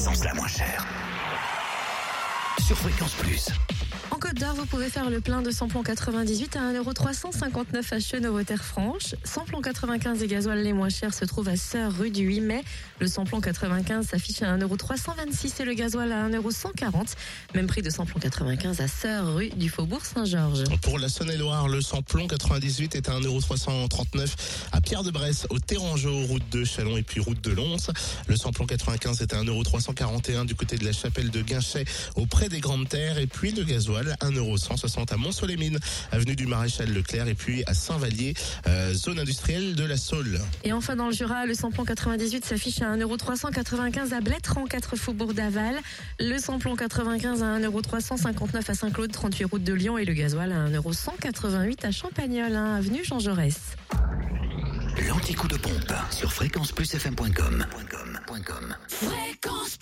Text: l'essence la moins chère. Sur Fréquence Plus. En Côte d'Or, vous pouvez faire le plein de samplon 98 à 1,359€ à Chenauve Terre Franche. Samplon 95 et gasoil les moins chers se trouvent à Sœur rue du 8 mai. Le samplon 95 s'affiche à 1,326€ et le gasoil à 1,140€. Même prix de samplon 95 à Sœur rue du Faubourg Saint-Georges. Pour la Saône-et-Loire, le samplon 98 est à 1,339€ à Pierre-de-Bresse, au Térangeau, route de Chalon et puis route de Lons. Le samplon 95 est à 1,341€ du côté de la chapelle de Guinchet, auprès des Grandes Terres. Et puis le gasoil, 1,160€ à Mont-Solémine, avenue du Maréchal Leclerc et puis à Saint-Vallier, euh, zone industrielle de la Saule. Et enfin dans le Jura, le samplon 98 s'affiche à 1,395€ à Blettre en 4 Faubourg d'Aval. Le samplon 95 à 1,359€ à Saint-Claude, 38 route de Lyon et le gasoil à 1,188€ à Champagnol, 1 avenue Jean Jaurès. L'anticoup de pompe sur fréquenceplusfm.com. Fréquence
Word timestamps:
l'essence 0.00 0.24
la 0.24 0.32
moins 0.32 0.48
chère. 0.48 0.86
Sur 2.58 2.78
Fréquence 2.78 3.12
Plus. 3.16 3.50
En 4.12 4.18
Côte 4.18 4.34
d'Or, 4.34 4.54
vous 4.56 4.66
pouvez 4.66 4.90
faire 4.90 5.08
le 5.08 5.20
plein 5.20 5.40
de 5.40 5.52
samplon 5.52 5.84
98 5.84 6.56
à 6.56 6.72
1,359€ 6.72 7.94
à 7.94 8.00
Chenauve 8.00 8.44
Terre 8.44 8.64
Franche. 8.64 9.14
Samplon 9.22 9.62
95 9.62 10.22
et 10.24 10.26
gasoil 10.26 10.58
les 10.62 10.72
moins 10.72 10.88
chers 10.88 11.14
se 11.14 11.24
trouvent 11.24 11.48
à 11.48 11.56
Sœur 11.56 11.96
rue 11.96 12.10
du 12.10 12.24
8 12.24 12.40
mai. 12.40 12.64
Le 12.98 13.06
samplon 13.06 13.40
95 13.40 14.08
s'affiche 14.08 14.42
à 14.42 14.56
1,326€ 14.56 15.62
et 15.62 15.64
le 15.64 15.74
gasoil 15.74 16.10
à 16.10 16.28
1,140€. 16.28 17.14
Même 17.54 17.68
prix 17.68 17.82
de 17.82 17.90
samplon 17.90 18.18
95 18.18 18.80
à 18.80 18.88
Sœur 18.88 19.36
rue 19.36 19.50
du 19.50 19.68
Faubourg 19.68 20.04
Saint-Georges. 20.04 20.64
Pour 20.82 20.98
la 20.98 21.08
Saône-et-Loire, 21.08 21.68
le 21.68 21.80
samplon 21.80 22.26
98 22.26 22.96
est 22.96 23.08
à 23.08 23.12
1,339€ 23.12 24.28
à 24.72 24.80
Pierre-de-Bresse, 24.80 25.46
au 25.50 25.60
Térangeau, 25.60 26.26
route 26.26 26.48
de 26.50 26.64
Chalon 26.64 26.96
et 26.96 27.04
puis 27.04 27.20
route 27.20 27.40
de 27.42 27.52
Lons. 27.52 27.76
Le 28.26 28.36
samplon 28.36 28.66
95 28.66 29.22
est 29.22 29.32
à 29.34 29.42
1,341€ 29.44 30.46
du 30.46 30.56
côté 30.56 30.78
de 30.78 30.84
la 30.84 30.92
chapelle 30.92 31.30
de 31.30 31.42
Guinchet, 31.42 31.84
auprès 32.16 32.48
des 32.48 32.58
Grandes 32.58 32.88
Terres. 32.88 33.18
Et 33.18 33.28
puis 33.28 33.52
le 33.52 33.62
gasoil, 33.62 33.99
1,160€ 34.08 35.12
à 35.12 35.16
Mont-Solémine, 35.16 35.78
avenue 36.12 36.36
du 36.36 36.46
Maréchal 36.46 36.92
Leclerc 36.92 37.28
et 37.28 37.34
puis 37.34 37.62
à 37.66 37.74
Saint-Vallier, 37.74 38.34
euh, 38.66 38.94
zone 38.94 39.18
industrielle 39.18 39.74
de 39.74 39.84
la 39.84 39.96
Saule. 39.96 40.40
Et 40.64 40.72
enfin 40.72 40.96
dans 40.96 41.06
le 41.06 41.12
Jura, 41.12 41.46
le 41.46 41.54
samplon 41.54 41.84
98 41.84 42.44
s'affiche 42.44 42.82
à 42.82 42.96
1,395€ 42.96 44.12
à 44.12 44.20
Blettre 44.20 44.58
en 44.58 44.64
4 44.64 44.96
Faubourg 44.96 45.34
d'Aval. 45.34 45.78
Le 46.18 46.38
samplon 46.38 46.76
95 46.76 47.42
à 47.42 47.58
1,359€ 47.58 48.70
à 48.70 48.74
Saint-Claude, 48.74 49.12
38 49.12 49.44
route 49.44 49.64
de 49.64 49.72
Lyon 49.72 49.98
et 49.98 50.04
le 50.04 50.14
gasoil 50.14 50.52
à 50.52 50.68
1,188€ 50.68 51.86
à 51.86 51.90
Champagnol, 51.90 52.54
1 52.54 52.76
avenue 52.76 53.04
Jean 53.04 53.18
Jaurès. 53.18 53.56
L'anticoup 55.08 55.48
de 55.48 55.56
pompe 55.56 55.92
sur 56.10 56.32
fréquenceplusfm.com. 56.32 57.64
Fréquence 58.88 59.78